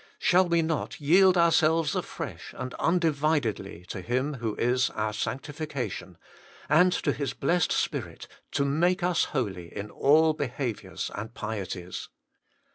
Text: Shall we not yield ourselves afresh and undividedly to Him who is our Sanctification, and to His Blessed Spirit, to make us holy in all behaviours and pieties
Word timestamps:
Shall 0.17 0.47
we 0.49 0.63
not 0.63 0.99
yield 0.99 1.37
ourselves 1.37 1.95
afresh 1.95 2.55
and 2.57 2.73
undividedly 2.79 3.85
to 3.89 4.01
Him 4.01 4.33
who 4.33 4.55
is 4.55 4.89
our 4.89 5.13
Sanctification, 5.13 6.17
and 6.67 6.91
to 6.91 7.11
His 7.13 7.33
Blessed 7.35 7.71
Spirit, 7.71 8.27
to 8.53 8.65
make 8.65 9.03
us 9.03 9.25
holy 9.25 9.67
in 9.67 9.91
all 9.91 10.33
behaviours 10.33 11.11
and 11.13 11.35
pieties 11.35 12.09